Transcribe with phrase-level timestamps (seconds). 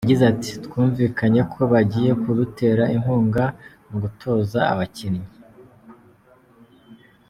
[0.05, 3.43] Yagize ati “Twumvikanye ko bagiye kudutera inkunga
[3.87, 5.25] mu gutoza abakinnyi.